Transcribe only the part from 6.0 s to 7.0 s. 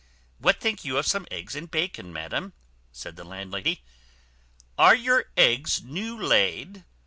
laid?